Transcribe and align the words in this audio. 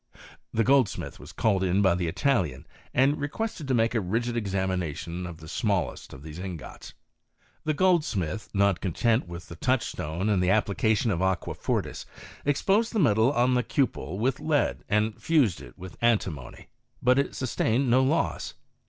The 0.51 0.63
goldsmith 0.63 1.19
was 1.19 1.31
called 1.31 1.63
in 1.63 1.83
by 1.83 1.93
the 1.93 2.07
Italian, 2.07 2.65
and 2.91 3.19
requested 3.21 3.67
to 3.67 3.75
make 3.75 3.93
a 3.93 4.01
rigid 4.01 4.33
exa 4.33 4.65
mination 4.67 5.29
of 5.29 5.37
the 5.37 5.47
smallest 5.47 6.11
of 6.11 6.23
these 6.23 6.39
ingots. 6.39 6.95
The 7.65 7.75
gold 7.75 8.03
smith, 8.03 8.49
not 8.51 8.81
content 8.81 9.27
with 9.27 9.47
the 9.47 9.57
touchstone 9.57 10.27
and 10.27 10.41
the 10.41 10.47
appli 10.47 10.75
cation 10.75 11.11
of 11.11 11.21
aqua 11.21 11.53
fortis, 11.53 12.07
exposed 12.45 12.93
the 12.93 12.99
metal 12.99 13.31
on 13.33 13.53
the 13.53 13.61
cupel 13.61 14.17
with 14.17 14.39
lead, 14.39 14.83
and 14.89 15.21
fused 15.21 15.61
it 15.61 15.77
with 15.77 16.01
antimony, 16.01 16.69
but 17.03 17.19
it 17.19 17.35
sus 17.35 17.55
tained 17.55 17.85
no 17.85 18.01
loss. 18.01 18.55